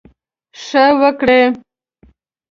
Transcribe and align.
ښه 0.63 0.85
وکړٸ. 0.99 1.41